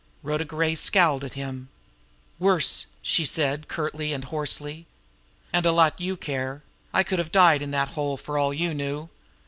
Rhoda 0.23 0.45
Gray 0.45 0.73
scowled 0.73 1.23
at 1.23 1.33
him. 1.35 1.69
"Worse!" 2.39 2.87
she 3.03 3.23
said 3.23 3.67
curtly 3.67 4.13
and 4.13 4.23
hoarsely. 4.23 4.87
"And 5.53 5.63
a 5.63 5.71
lot 5.71 6.01
you 6.01 6.17
care! 6.17 6.63
I 6.91 7.03
could 7.03 7.19
have 7.19 7.31
died 7.31 7.61
in 7.61 7.69
that 7.69 7.89
hole, 7.89 8.17
for 8.17 8.35
all 8.39 8.51
you 8.51 8.73
knew!" 8.73 9.09